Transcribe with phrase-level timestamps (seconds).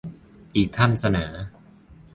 [0.55, 1.31] อีกท่านเสนอ